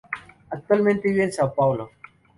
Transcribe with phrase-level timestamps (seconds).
[0.49, 1.91] Actualmente vive en São Paulo.